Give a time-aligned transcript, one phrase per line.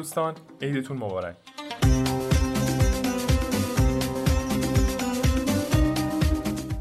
[0.00, 1.36] دوستان عیدتون مبارک.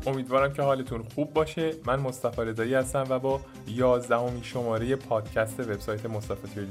[0.08, 1.74] امیدوارم که حالتون خوب باشه.
[1.86, 6.66] من مصطفی رضایی هستم و با 11 شماره پادکست وبسایت مصطفی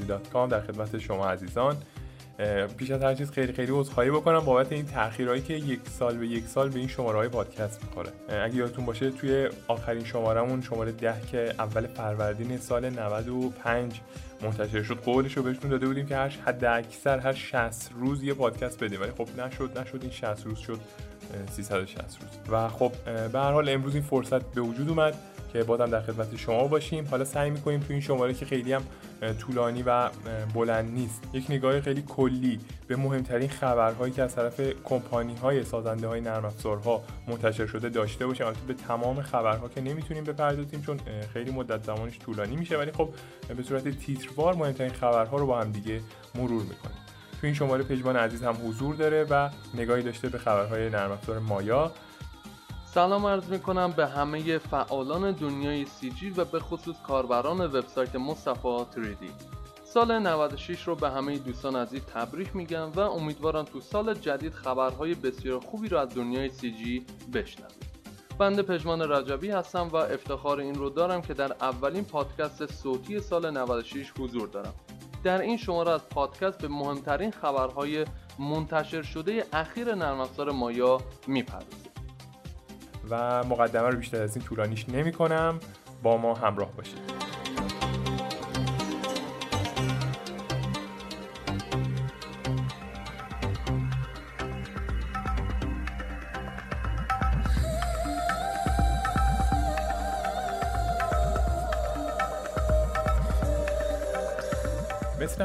[0.48, 1.76] در خدمت شما عزیزان.
[2.78, 6.26] پیش از هر چیز خیلی خیلی عذرخواهی بکنم بابت این تاخیرهایی که یک سال به
[6.26, 8.10] یک سال به این شماره های پادکست می‌خوره.
[8.28, 14.00] اگه یادتون باشه توی آخرین شمارهمون شماره ده که اول فروردین سال 95
[14.42, 18.34] منتشر شد قولش رو بهشون داده بودیم که هر حد اکثر هر 60 روز یه
[18.34, 19.00] پادکست بدیم.
[19.00, 20.80] ولی خب نشد نشد این 60 روز شد.
[21.50, 22.30] 360 روز.
[22.48, 22.92] و خب
[23.32, 25.14] به هر حال امروز این فرصت به وجود اومد
[25.52, 27.06] که بازم در خدمت شما باشیم.
[27.10, 28.82] حالا سعی می‌کنیم تو این شماره که خیلی هم
[29.38, 30.10] طولانی و
[30.54, 36.08] بلند نیست یک نگاه خیلی کلی به مهمترین خبرهایی که از طرف کمپانی های سازنده
[36.08, 38.46] های نرم افزارها منتشر شده داشته باشیم.
[38.46, 41.00] البته به تمام خبرها که نمی‌تونیم بپردازیم چون
[41.32, 42.78] خیلی مدت زمانش طولانی میشه.
[42.78, 43.08] ولی خب
[43.56, 46.00] به صورت تیتروار مهمترین خبرها رو با هم دیگه
[46.34, 47.07] مرور می‌کنیم.
[47.40, 51.38] تو این شماره پژمان عزیز هم حضور داره و نگاهی داشته به خبرهای نرم افزار
[51.38, 51.92] مایا.
[52.94, 58.16] سلام عرض می کنم به همه فعالان دنیای سی جی و به خصوص کاربران وبسایت
[58.16, 59.26] مصطفی 3D
[59.84, 65.14] سال 96 رو به همه دوستان عزیز تبریک میگم و امیدوارم تو سال جدید خبرهای
[65.14, 67.88] بسیار خوبی رو از دنیای سی جی بشنوید.
[68.38, 73.50] بنده پژمان رجبی هستم و افتخار این رو دارم که در اولین پادکست صوتی سال
[73.50, 74.74] 96 حضور دارم.
[75.24, 78.04] در این شماره از پادکست به مهمترین خبرهای
[78.38, 81.92] منتشر شده اخیر نرم افزار مایا می‌پردازیم
[83.10, 85.60] و مقدمه رو بیشتر از این طولانیش نمی کنم
[86.02, 87.17] با ما همراه باشید.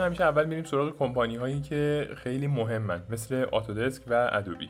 [0.04, 4.70] همیشه اول میریم سراغ کمپانی هایی که خیلی مهمن مثل آتودسک و ادوبی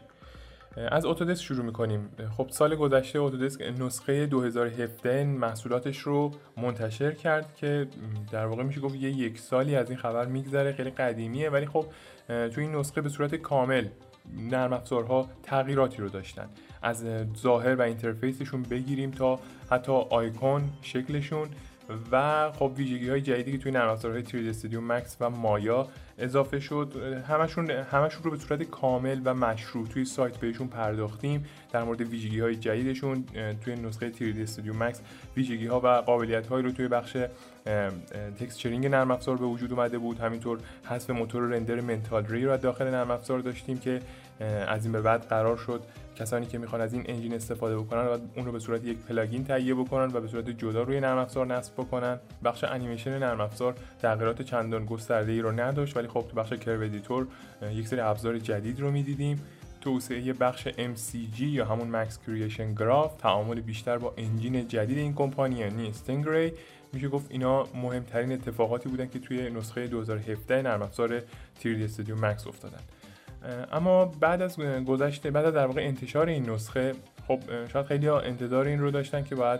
[0.78, 2.10] از اتودسک شروع می‌کنیم.
[2.38, 7.88] خب سال گذشته اتودسک نسخه 2017 محصولاتش رو منتشر کرد که
[8.32, 10.74] در واقع میشه گفت یه یک سالی از این خبر میگذره.
[10.74, 11.86] خیلی قدیمیه ولی خب
[12.28, 13.88] تو این نسخه به صورت کامل
[14.38, 16.50] نرم افزارها تغییراتی رو داشتن.
[16.82, 17.06] از
[17.38, 19.40] ظاهر و اینترفیسشون بگیریم تا
[19.72, 21.48] حتی آیکون شکلشون
[22.12, 26.60] و خب ویژگی های جدیدی که توی نرم افزارهای 3D Studio Max و مایا اضافه
[26.60, 26.94] شد
[27.28, 32.40] همشون همشون رو به صورت کامل و مشروح توی سایت بهشون پرداختیم در مورد ویژگی
[32.40, 33.26] های جدیدشون.
[33.62, 34.98] توی نسخه 3D Studio Max
[35.38, 37.18] ویژگی ها و قابلیت هایی رو توی بخش
[38.40, 40.20] texturing نرم افزار به وجود اومده بود.
[40.20, 44.02] همینطور حذف موتور render Mental Ray رو داخل نرم افزار داشتیم که
[44.68, 45.84] از این به بعد قرار شد
[46.16, 49.44] کسانی که می‌خوان از این engine استفاده بکنن و اون رو به صورت یک plugin
[49.44, 52.20] تهیه بکنن و به صورت جدا روی نرم افزار نصب بکنن.
[52.44, 56.82] بخش انیمیشن نرم افزار تغییرات چندان گسترده ای رو نداشت ولی خب تو بخش Curve
[56.82, 57.28] Editor
[57.72, 59.42] یک سری ابزار جدید رو می‌دیدیم.
[59.82, 65.56] توسعه بخش MCG یا همون Max Creation Graph تعامل بیشتر با engine جدید این کمپانی
[65.56, 66.54] یعنی Stingray.
[66.94, 72.48] میشه گفت اینا مهمترین اتفاقاتی بودن که توی نسخه 2017 نرم افزار 3D Studio Max
[72.48, 72.80] افتادن.
[73.72, 76.94] اما بعد از گذشته بعد از در واقع انتشار این نسخه
[77.28, 77.40] خب
[77.74, 79.60] شاید خیلی ها انتظار این رو داشتن که باید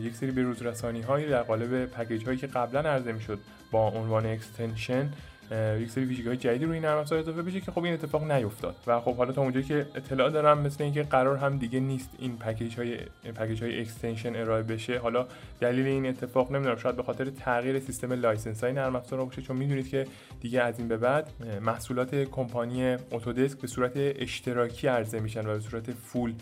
[0.00, 3.38] یک سری بروز رسانی هایی در قالب پکیج هایی که قبلا عرضه می‌شد
[3.70, 5.12] با عنوان extension
[5.52, 8.76] یک سری ویژگی های جدیدی روی نرم افزار اضافه بشه که خب این اتفاق نیفتاد.
[8.86, 12.36] و خب حالا تا اونجایی که اطلاع دارم مثل اینکه قرار هم دیگه نیست این
[12.36, 12.98] پکیج های
[13.34, 14.98] پکیج های extension ارائه بشه.
[14.98, 15.26] حالا
[15.60, 19.56] دلیل این اتفاق نمی‌دونم شاید به خاطر تغییر سیستم license های نرم افزار باشه چون
[19.56, 20.06] می‌دونید که
[20.40, 21.30] دیگه از این به بعد
[21.62, 26.32] محصولات کمپانی Autodesk به صورت اشتراکی عرضه میشن و به صورت full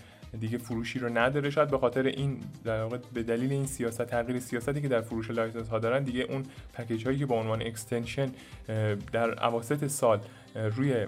[0.41, 1.51] دیگه فروشی رو نداره.
[1.51, 5.31] شاید به خاطر این در واقع به دلیل این سیاست تغییر سیاستی که در فروش
[5.31, 6.43] license ها دارن دیگه اون
[6.75, 8.31] پکیج هایی که به عنوان extension
[9.13, 10.21] در اواسط سال
[10.55, 11.07] روی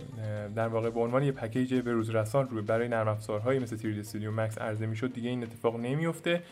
[0.54, 4.06] در واقع به عنوان یه پکیج به روز رسان روی برای نرم افزارهایی مثل 3D
[4.06, 6.42] Studio Max عرضه می‌شد دیگه این اتفاق نمیفته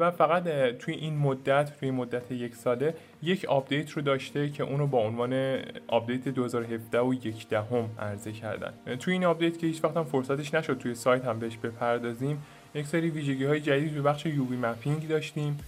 [0.00, 0.44] و فقط
[0.78, 5.58] توی این مدت توی مدت یک ساله یک آپدیت رو داشته که اونو با عنوان
[5.88, 8.72] آپدیت 2017 و یک دهم عرضه کردن.
[8.96, 12.42] توی این آپدیت که هیچ وقت هم فرصتش نشد توی سایت هم بهش بپردازیم
[12.74, 15.58] یک سری ویژگی های جدید توی بخش UV mapping داشتیم.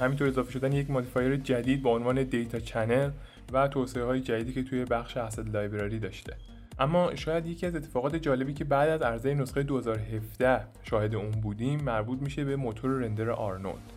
[0.00, 3.10] همینطور اضافه شدن یک modifier جدید با عنوان data channel
[3.52, 6.36] و توسعه های جدیدی که توی بخش asset library داشته.
[6.78, 11.82] اما شاید یکی از اتفاقات جالبی که بعد از عرضه نسخه 2017 شاهد اون بودیم
[11.82, 13.92] مربوط میشه به موتور render Arnold.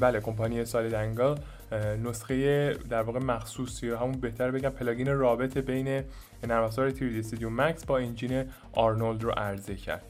[0.00, 1.34] بله کمپانی Solid Angle
[2.04, 6.02] نسخه در واقع مخصوص یا همون بهتر بگم plugin رابط بین
[6.48, 10.02] نرم افزار 3D Studio Max با engine آرنولد رو عرضه کرد.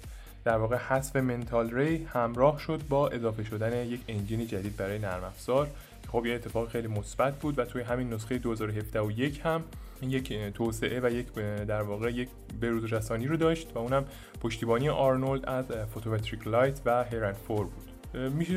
[0.44, 5.25] در واقع حذف Mental Ray همراه شد با اضافه شدن یک engine جدید برای نرم
[5.25, 5.69] افزار
[6.12, 9.64] خب یه اتفاق خیلی مثبت بود و توی همین نسخه 2017 و یک هم
[10.02, 11.32] یک توسعه و یک
[11.69, 12.28] در واقع یک
[12.60, 14.04] بروز رسانی رو داشت و اونم
[14.40, 15.64] پشتیبانی آرنولد از
[15.94, 17.87] photometric light و hair and fur بود.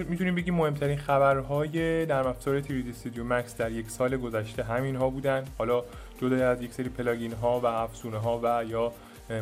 [0.09, 2.65] می‌تونیم بگیم مهمترین خبرهای نرم افزار 3D
[3.03, 5.43] Studio در یک سال گذشته همین ها بودن.
[5.57, 5.83] حالا
[6.21, 8.91] جدا از یک سری پلاگین ها و افزونه ها و یا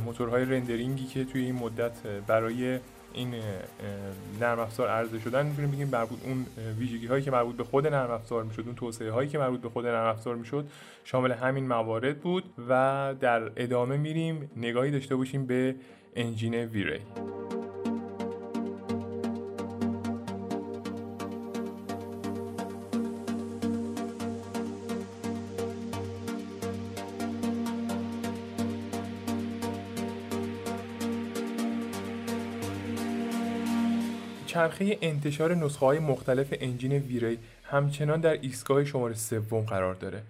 [0.05, 2.79] موتورهای رندرینگی که توی این مدت برای
[3.17, 3.33] این
[4.41, 6.45] نرم افزار عرضه شدن می‌تونیم بگیم مربوط اون
[6.79, 9.69] ویژگی هایی که مربوط به خود نرم افزار می‌شد اون توسعه هایی که مربوط به
[9.69, 10.65] خود نرم افزار می‌شد
[11.03, 14.51] شامل همین موارد بود و در ادامه میریم.
[14.57, 15.75] نگاهی داشته باشیم به
[16.15, 16.99] انجین ویری
[34.47, 40.23] چرخه انتشار نسخه های مختلف engine V-Ray همچنان در ایستگاه شماره سوم قرار داره.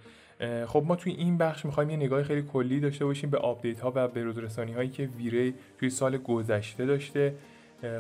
[0.66, 3.92] خب ما توی این بخش می‌خوایم یه نگاه خیلی کلی داشته باشیم به آپدیت ها
[3.96, 7.34] و بروز رسانی هایی که V-Ray توی سال گذشته داشته.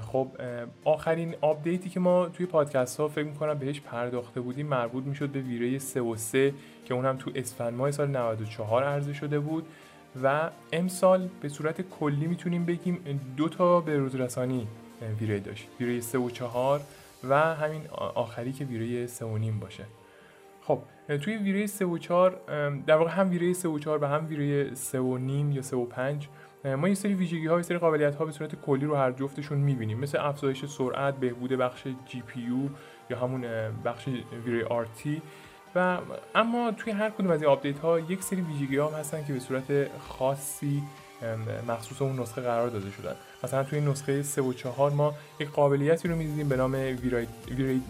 [0.01, 0.27] خب
[0.83, 5.39] آخرین آپدیتی که ما توی پادکست ها فکر می‌کنم بهش پرداخته بودیم مربوط می‌شد به
[5.39, 6.53] V-Ray 3 و 3
[6.85, 9.65] که اون هم تو اسفند ماه سال 94 عرضه شده بود
[10.23, 13.97] و امسال به صورت کلی می‌تونیم بگیم دو تا به
[15.19, 15.67] V-Ray داشت.
[15.79, 16.81] V-Ray 3 و 4
[17.23, 19.85] و همین آخری که V-Ray 3 و نیم باشه.
[20.61, 20.79] خب
[21.21, 22.39] توی V-Ray 3 و 4
[22.87, 25.75] در واقع هم V-Ray 3 و 4 و هم V-Ray 3 و نیم یا 3
[25.75, 26.27] و 5
[26.77, 29.57] ما یه سری ویژگی ها یه سری قابلیت ها به صورت کلی رو هر جفتشون
[29.57, 29.99] می‌بینیم.
[29.99, 32.69] مثل افزایش سرعت بهبود بخش GPU
[33.09, 33.45] یا همون
[33.85, 34.07] بخش
[34.45, 35.21] V-Ray RT.
[35.75, 35.97] و
[36.35, 39.39] اما توی هر کدوم از این آپدیت ها یک سری ویژگی ها هستن که به
[39.39, 40.83] صورت خاصی
[41.67, 43.15] مخصوص اون نسخه قرار داده شدن.
[43.43, 47.27] مثلا توی نسخه 3 و 4 ما یک قابلیتی رو می‌دیدیم به نام V-Ray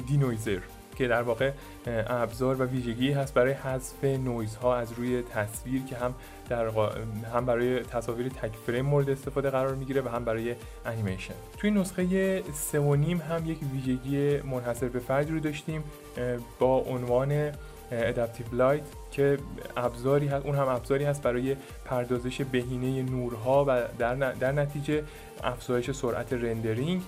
[0.08, 0.60] denoiser
[0.96, 1.52] که در واقع
[1.88, 6.14] ابزار و ویژگی هست برای حذف نویزها از روی تصویر که هم
[6.50, 6.68] در
[7.34, 11.34] هم برای تصاویر تک فریم مورد استفاده قرار می‌گیره و هم برای انیمیشن.
[11.58, 15.84] توی نسخه 3 و نیم هم یک ویژگی منحصر به فردی رو داشتیم
[16.60, 17.52] با عنوان
[17.92, 19.38] adaptive light که
[19.78, 21.56] ابزاری هست اون هم ابزاری هست برای
[21.86, 25.04] پردازش بهینه نورها و در, در نتیجه
[25.44, 27.02] افزایش سرعت رندرینگ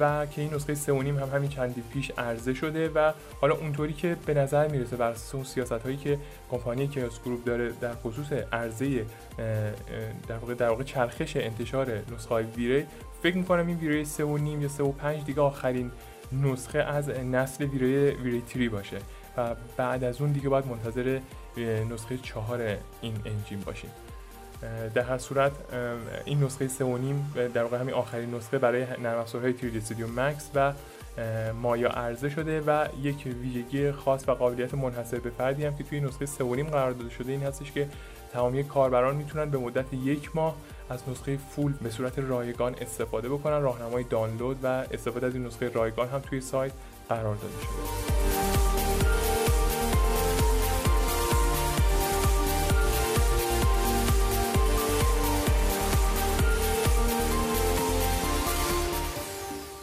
[0.00, 4.16] و که این نسخه 3 هم همین چندی پیش عرضه شده و حالا اونطوری که
[4.26, 6.18] به نظر می‌رسه بر اساس اون سیاست هایی که
[6.50, 9.04] کمپانی کیاس گروپ داره در خصوص عرضه
[10.28, 12.86] در واقع در واقع چرخش انتشار نسخه های ویره
[13.22, 14.22] فکر می‌کنم این ویره 3
[14.60, 15.90] یا 3 و 5 دیگه آخرین
[16.42, 18.98] نسخه از نسل ویره ویره 3 باشه.
[19.36, 21.20] و بعد از اون دیگه باید منتظر
[21.90, 23.90] نسخه چهار این انجین باشیم.
[24.94, 25.52] در هر صورت
[26.24, 30.18] این نسخه سه و نیم در واقع همین آخرین نسخه برای نرم افزارهای 3D Studio
[30.18, 30.72] Max و
[31.52, 36.00] مایا عرضه شده و یک ویژگی خاص و قابلیت منحصر به فردی هم که توی
[36.00, 37.88] نسخه سه و نیم قرار داده شده این هستش که
[38.32, 40.56] تمامی کاربران می‌تونن به مدت یک ماه
[40.90, 43.62] از نسخه فول به صورت رایگان استفاده بکنن.
[43.62, 46.72] راهنمای دانلود و استفاده از این نسخه رایگان هم توی سایت
[47.08, 48.15] قرار داده شده.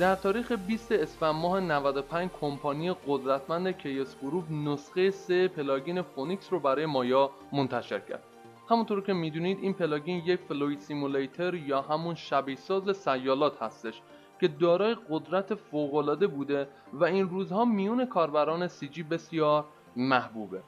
[0.03, 6.59] در تاریخ 20 اسفند ماه 95 کمپانی قدرتمند Chaos Group نسخه 3 plugin Phoenix رو
[6.59, 8.23] برای مایا منتشر کرد.
[8.69, 14.01] همونطور که می‌دونید این plugin یک fluid simulator یا همون شبیه ساز سیالات هستش
[14.39, 20.61] که دارای قدرت فوقالعاده بوده و این روزها میون کاربران جی بسیار محبوبه.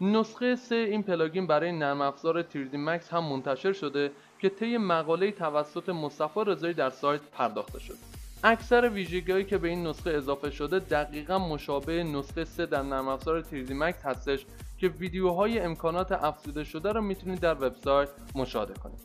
[0.00, 5.30] نسخه 3 این پلاگین برای نرم افزار 3D Max هم منتشر شده که طی مقاله
[5.30, 8.23] توسط مصطفی رضایی در سایت پرداخته شد.
[8.46, 13.42] اکثر ویژگیهایی که به این نسخه اضافه شده دقیقا مشابه نسخه 3 در نرم افزار
[13.42, 14.46] 3 مکس هستش
[14.78, 19.00] که ویدیوهای امکانات افزوده شده رو می‌تونید در وبسایت مشاهده کنید.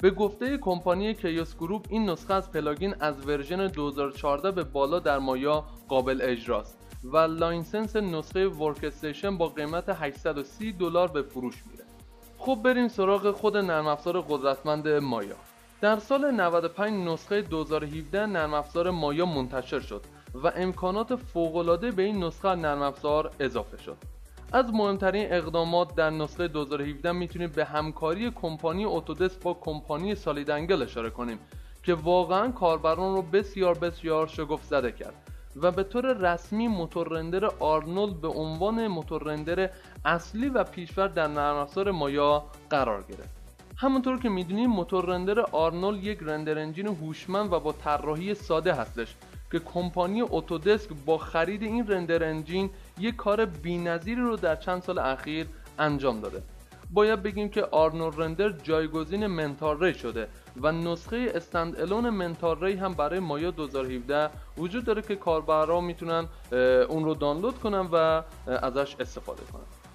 [0.00, 5.18] به گفته کمپانی Chaos Group این نسخه از plugin از version 2014 به بالا در
[5.18, 11.84] مایا قابل اجراست و license نسخه work با قیمت 830 دلار به فروش میره.
[12.38, 15.36] خب بریم سراغ خود نرم افزار قدرتمند مایا.
[15.80, 20.04] در سال 95 نسخه 2017 نرم افزار مایا منتشر شد
[20.34, 23.96] و امکانات فوق‌العاده به این نسخه نرم افزار اضافه شد.
[24.52, 31.10] از مهمترین اقدامات در نسخه 2017 می‌تونیم به همکاری کمپانی اتودسک با کمپانی سالیدنگل اشاره
[31.10, 31.38] کنیم
[31.82, 35.14] که واقعا کاربران رو بسیار بسیار شگفت زده کرد
[35.56, 39.70] و به طور رسمی موتور رندر آرنولد به عنوان موتور رندر
[40.04, 43.35] اصلی و پیشور در نرم افزار مایا قرار گرفت.
[43.78, 49.14] همونطور که می‌دونیم موتور رندر آرنولد یک رندر انجین هوشمند و با طراحی ساده هستش
[49.52, 54.98] که کمپانی اتودسک با خرید این رندر انجین یک کار بینظیری رو در چند سال
[54.98, 55.46] اخیر
[55.78, 56.42] انجام داده.
[56.90, 60.28] باید بگیم که Arnold render جایگزین Mental Ray شده
[60.60, 66.28] و نسخه standalone Mental Ray هم برای مایا 2017 وجود داره که کاربرا می‌تونن
[66.88, 69.85] اون رو دانلود کنن و ازش استفاده کنن.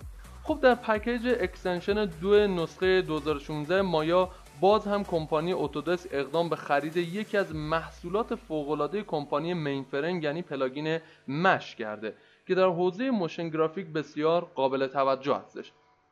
[0.51, 4.29] خب در پکیج extension دو نسخه 2016 مایا
[4.61, 10.99] باز هم کمپانی Autodesk اقدام به خرید یکی از محصولات فوق‌العاده کمپانی Mainframe یعنی plugin
[11.27, 12.15] MASH کرده
[12.47, 15.71] که در حوزه motion graphic بسیار قابل توجه هستش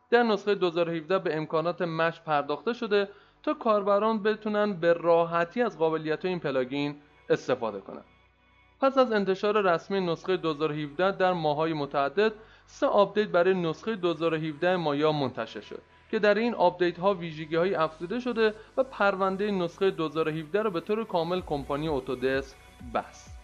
[0.09, 3.09] در نسخه 2017 به امکانات MASH پرداخته شده
[3.43, 6.95] تا کاربران بتونن به راحتی از قابلیت این plugin
[7.29, 8.05] استفاده کنند.
[8.81, 12.33] پس از انتشار رسمی نسخه 2017 در ماهای متعدد
[12.71, 17.75] سه آپدیت برای نسخه 2017 مایا منتشر شد که در این آپدیت ها ویژگی های
[17.75, 22.55] افزوده شده و پرونده نسخه 2017 را به طور کامل کمپانی Autodesk
[22.93, 23.37] بست.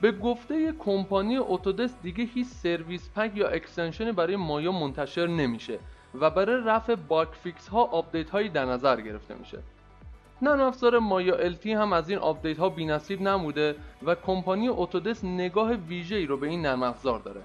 [0.00, 5.78] به گفته کمپانی Autodesk دیگه هیچ service pack یا extension ی برای مایا منتشر نمیشه
[6.20, 9.58] و برای رفع bug fix ها آپدیت هایی در نظر گرفته میشه
[10.42, 15.72] نرم افزار Maya LT هم از این آپدیت ها بی‌نصیب نمونده و کمپانی Autodesk نگاه
[15.72, 17.40] ویژه‌ای رو به این نرم افزار داره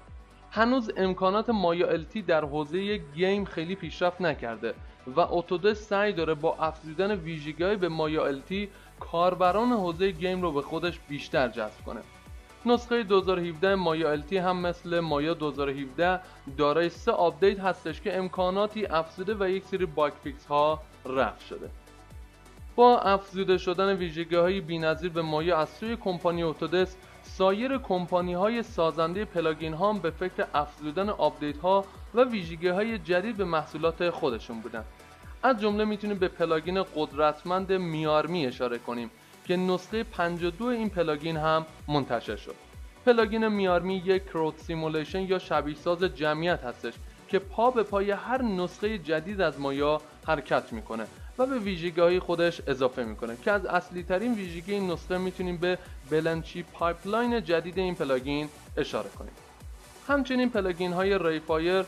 [0.54, 4.74] هنوز امکانات Maya LT در حوزه game خیلی پیشرفت نکرده
[5.16, 8.68] و Autodesk سعی داره با افزودن ویژگی به Maya LT
[9.00, 12.00] کاربران حوزه game رو به خودش بیشتر جذب کنه.
[12.66, 16.20] نسخه 2017 Maya LT هم مثل مایا 2017
[16.56, 21.70] دارای سه update هستش که امکاناتی افزوده و یک سری bug fix ها رفع شده.
[22.76, 28.62] با افزوده شدن ویژگی های بینظیر به مایا از سوی کمپانی Autodesk سایر کمپانی های
[28.62, 34.10] سازنده plugin ها هم به فکر افزودن update ها و ویژگی های جدید به محصولات
[34.10, 34.84] خودشون بودن.
[35.42, 39.10] از جمله می‌تونیم به plugin قدرتمند Miarmy اشاره کنیم
[39.44, 42.54] که نسخه 52 این plugin هم منتشر شد.
[43.06, 46.92] plugin Miarmy یک crowd simulation یا شبیه ساز جمعیت هستش
[47.28, 51.06] که پا به پای هر نسخه جدید از مایا حرکت می‌کنه.
[51.38, 55.78] و به ویژگی خودش اضافه می‌کنه که از اصلی ترین ویژگی این نسخه می‌تونیم به
[56.10, 59.32] blend shape pipeline جدید این plugin اشاره کنیم.
[60.08, 61.84] همچنین plugin های RayFire،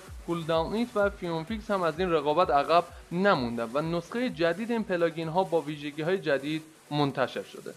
[0.95, 5.61] و FumeFX هم از این رقابت عقب نموندن و نسخه جدید این plugin ها با
[5.61, 7.75] ویژگی های جدید منتشر شده.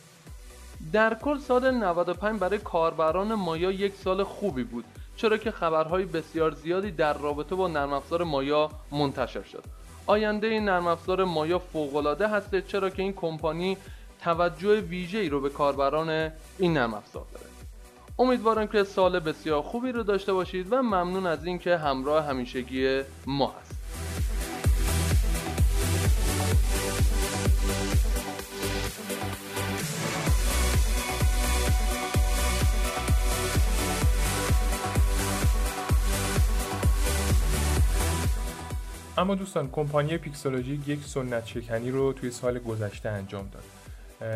[0.93, 6.51] در کل سال 95 برای کاربران مایا یک سال خوبی بود چرا که خبرهای بسیار
[6.51, 9.63] زیادی در رابطه با نرم افزار مایا منتشر شد.
[10.07, 13.77] آینده این نرم افزار مایا فوق‌العاده هستش چرا که این کمپانی
[14.21, 17.45] توجه ویژه‌ای رو به کاربران این نرم افزار داره.
[18.19, 23.55] امیدوارم که سال بسیار خوبی رو داشته باشید و ممنون از اینکه همراه همیشگی ما
[23.61, 23.76] هست
[39.17, 43.63] اما دوستان کمپانی پیکسولوژی یک سنت شکنی رو توی سال گذشته انجام داد.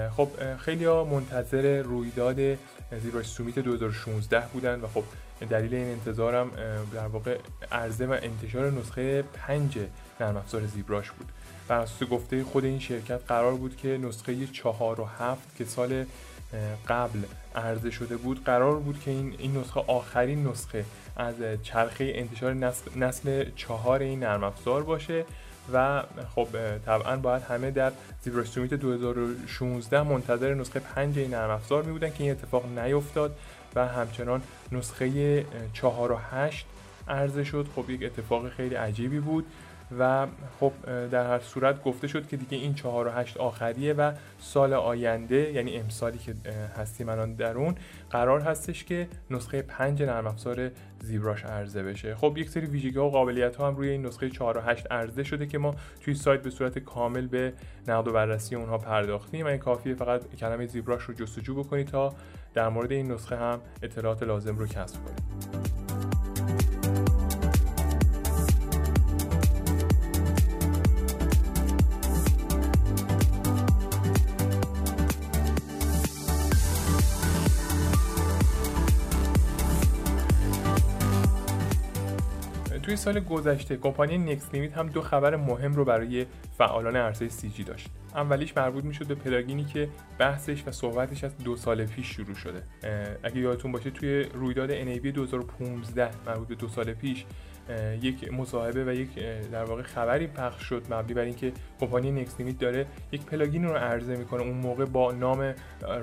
[0.10, 2.58] خب خیلی ها منتظر رویداد
[3.02, 5.04] زیبراش سومیت 2016 بودن و خب
[5.50, 6.52] دلیل این انتظارم
[6.94, 7.38] در واقع
[7.72, 9.78] عرضه و انتشار نسخه 5
[10.20, 11.30] نرم افزار زیبراش بود.
[11.68, 16.06] بر اساس گفته خود این شرکت قرار بود که نسخه 4 و 7 که سال
[16.88, 17.20] قبل
[17.56, 20.86] عرضه شده بود قرار بود که این, این نسخه آخرین نسخه
[21.18, 25.26] از چرخه انتشار نسل, نسل چهار این نرم افزار باشه
[25.74, 26.04] و
[26.36, 26.48] خب
[26.86, 27.92] طبعا باید همه در
[28.22, 33.36] زیبراستومیت 2016 منتظر نسخه 5 این نرم افزار می بودن که این اتفاق نیفتاد
[33.76, 34.42] و همچنان
[34.72, 36.66] نسخه 4 و 8
[37.08, 37.68] عرضه شد.
[37.76, 39.46] خب یک اتفاق خیلی عجیبی بود.
[40.00, 40.28] و
[40.60, 40.72] خب
[41.08, 45.52] در هر صورت گفته شد که دیگه این 4 و 8 آخریه و سال آینده
[45.54, 46.36] یعنی امسالی که
[46.78, 47.76] هستیم الان در اون
[48.10, 52.16] قرار هستش که نسخه 5 نرم افزار زیبراش عرضه بشه.
[52.16, 54.92] خب یک سری ویژگی ها و قابلیت ها هم روی این نسخه 4 و 8
[54.92, 57.54] عرضه شده که ما توی سایت به صورت کامل به
[57.88, 59.46] نقد و بررسی اونها پرداختیم.
[59.46, 62.14] این کافیه فقط کلمه زیبراش رو جستجو بکنید تا
[62.54, 66.01] در مورد این نسخه هم اطلاعات لازم رو کسب کنید.
[82.92, 86.26] توی سال گذشته کمپانی Next Limit هم دو خبر مهم رو برای
[86.58, 87.88] فعالان عرصه CG داشت.
[88.16, 92.36] اولیش مربوط می‌شد به plugin ی که بحثش و صحبتش از دو سال پیش شروع
[92.36, 92.64] شده.
[93.24, 97.26] اگه یادتون باشه توی رویداد NAB 2015 مربوط به دو سال پیش
[98.02, 99.10] یک مصاحبه و یک
[99.52, 103.76] در واقع خبری پخش شد مبنی بر اینکه کمپانی Next Limit داره یک plugin رو
[103.76, 104.42] عرضه می‌کنه.
[104.42, 105.54] اون موقع با نام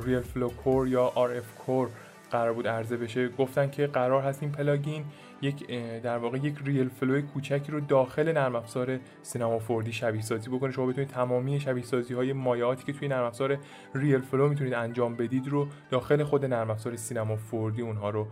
[0.04, 1.88] RealFlow Core یا RF Core
[2.30, 3.28] قرار بود عرضه بشه.
[3.28, 5.04] گفتن که قرار هست این plugin
[5.42, 5.66] یک
[6.02, 10.72] در واقع یک RealFlow کوچکی رو داخل نرم افزار Cinema 4D شبیه سازی بکنه.
[10.72, 13.58] شما بتونید تمامی شبیه سازی های مایعاتی که توی نرم افزار
[13.94, 18.26] RealFlow می‌تونید انجام بدید رو داخل خود نرم افزار Cinema 4D اونها رو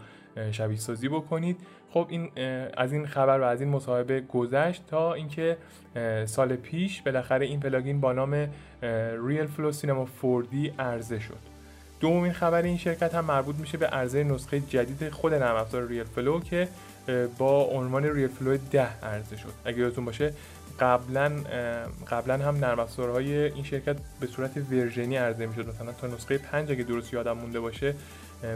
[0.51, 1.57] شبیه سازی بکنید.
[1.91, 2.31] خب این
[2.77, 5.57] از این خبر و از این مصاحبه گذشت تا اینکه
[6.25, 8.49] سال پیش بالاخره این plugin با نام
[9.27, 11.57] RealFlow Cinema 4D عرضه شد.
[12.01, 16.41] دومین خبر این شرکت هم مربوط میشه به عرضه نسخه جدید خود نرم افزار RealFlow
[16.41, 16.69] که
[17.39, 19.53] با عنوان RealFlow 10 عرضه شد.
[19.65, 20.33] اگه یادتون باشه
[20.81, 21.33] قبلا
[22.11, 25.69] قبلا هم نرم افزارهای این شرکت به صورت version ی عرضه می‌شد.
[25.69, 27.95] مثلا تا نسخه 5 اگه درست یادم مونده باشه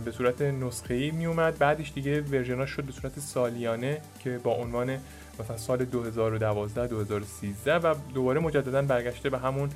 [0.04, 4.38] به صورت نسخه ای می اومد بعدش دیگه version اش شد به صورت سالیانه که
[4.38, 4.98] با عنوان
[5.40, 9.70] مثلا سال 2012 2013 و دوباره مجددا برگشته به همون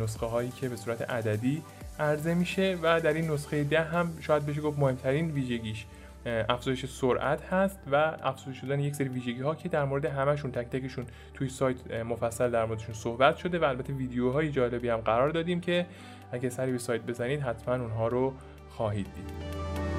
[0.00, 1.62] نسخه هایی که به صورت عددی
[1.98, 2.78] عرضه میشه.
[2.82, 5.84] و در این نسخه ده هم شاید بشه گفت مهمترین ویژگیش.
[6.26, 10.66] افزایش سرعت هست و افزایش شدن یک سری ویژگی ها که در مورد همشون تک
[10.66, 15.60] تکشون توی سایت مفصل در موردشون صحبت شده و البته ویدیوهای جالبی هم قرار دادیم
[15.60, 15.86] که
[16.32, 18.32] اگه سری به سایت بزنید حتما اونها رو
[18.70, 19.91] خواهید دید.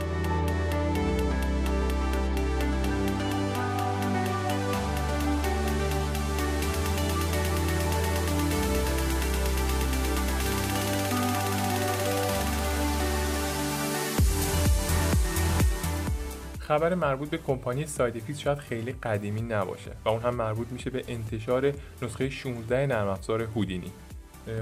[16.73, 21.03] خبر مربوط به کمپانی SideFX شاید خیلی قدیمی نباشه و اون هم مربوط میشه به
[21.07, 23.91] انتشار نسخه 16 نرم افزار هودینی.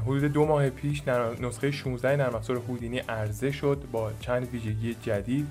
[0.01, 1.07] حدود دو ماه پیش
[1.41, 5.47] نسخه 16 نرم افزار هودینی عرضه شد با چند ویژگی جدید.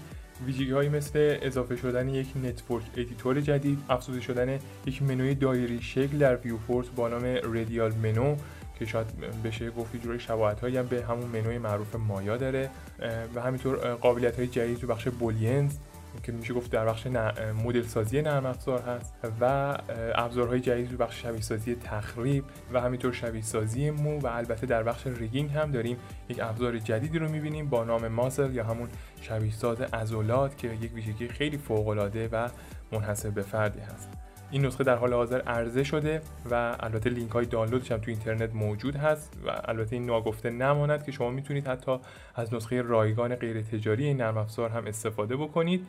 [0.46, 6.18] ویژگی هایی مثل اضافه شدن یک network editor جدید افزوده شدن یک منوی دایری شکل
[6.18, 8.37] در viewport با نام radial menu
[8.79, 9.07] که شاید
[9.44, 12.70] بشه گفت جوری شباهت هایی هم به همون منوی معروف مایا داره.
[13.35, 15.77] و همینطور قابلیت های جدید تو بخش booleans.
[16.23, 17.07] که میشه گفت در بخش
[17.64, 19.77] مدل سازی نرم افزار هست و
[20.14, 24.83] ابزارهای جدید تو بخش شبیه سازی تخریب و همینطور شبیه سازی مو و البته در
[24.83, 25.96] بخش rigging هم داریم
[26.29, 28.88] یک ابزار جدیدی رو می‌بینیم با نام muscle یا همون
[29.20, 32.49] شبیه ساز عضلات که یک ویژگی خیلی فوق العاده و
[32.92, 34.30] منحصر به فردی هست.
[34.51, 38.55] این نسخه در حال حاضر عرضه شده و البته لینک های دانلودش هم تو اینترنت
[38.55, 41.99] موجود هست و البته این ناگفته نماند که شما می‌تونید حتی
[42.35, 45.87] از نسخه رایگان غیر تجاری این نرم افزار هم استفاده بکنید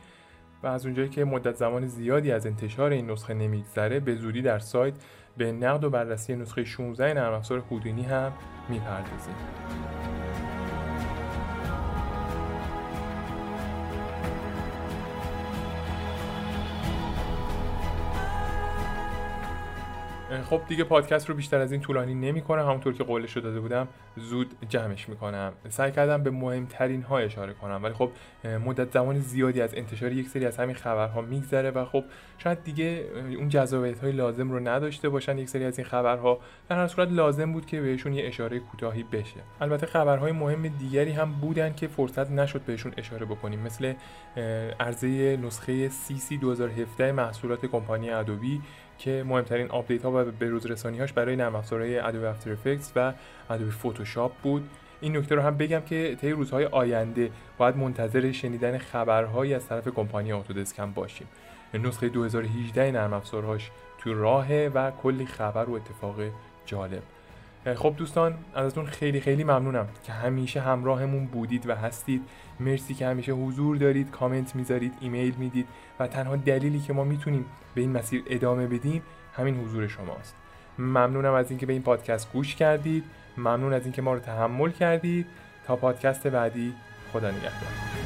[0.64, 4.60] و از اونجایی که مدت زمان زیادی از انتشار این نسخه نمیگذره به زودی در
[4.60, 4.94] سایت
[5.38, 8.32] به نقد و بررسی نسخه 16 نرم افزار هودینی هم
[8.70, 9.36] می‌پردازیم
[20.50, 22.62] خب دیگه پادکست رو بیشتر از این طولانی نمی‌کنم.
[22.62, 25.54] همونطور که قولش داده بودم زود جمعش می‌کنم.
[25.70, 27.84] سعی کردم به مهمترین ها اشاره کنم.
[27.84, 28.12] ولی خب
[28.66, 32.04] مدت زمان زیادی از انتشار یک سری از همین خبرها میگذره و خب
[32.38, 33.06] شاید دیگه
[33.38, 36.40] اون جذابیت های لازم رو نداشته باشن یک سری از این خبرها.
[36.70, 39.40] در هر صورت لازم بود که بهشون یه اشاره کوتاهی بشه.
[39.62, 43.60] البته خبرهای مهم دیگری هم بودن که فرصت نشد بهشون اشاره بکنیم.
[43.60, 43.94] مثل
[44.80, 48.62] عرضه نسخه CC 2017 محصولات کمپانی Adobe
[48.98, 53.14] که مهمترین update ها و بروز رسانی هاش برای نرم افزارهای Adobe After Effects و
[53.50, 54.70] ادوبی فتوشاپ بود.
[55.02, 59.88] این نکته رو هم بگم که طی روزهای آینده باید منتظر شنیدن خبرهایی از طرف
[59.88, 61.28] کمپانی اتودسک هم باشیم.
[61.74, 66.16] نسخه 2018 نرم افزارهاش تو راهه و کلی خبر و اتفاق
[66.66, 67.04] جالب.
[67.66, 72.22] خب دوستان ازتون خیلی خیلی ممنونم که همیشه همراهمون بودید و هستید.
[72.60, 75.68] مرسی که همیشه حضور دارید کامنت می‌ذارید ایمیل می‌دید
[76.00, 77.46] و تنها دلیلی که ما می‌تونیم
[77.76, 79.02] به این مسیر ادامه بدیم
[79.34, 80.36] همین حضور شماست.
[80.80, 83.04] ممنونم از اینکه به این پادکست گوش کردید.
[83.38, 85.26] ممنون از اینکه ما رو تحمل کردید.
[85.68, 86.74] تا پادکست بعدی
[87.14, 88.01] خدا نگهدار.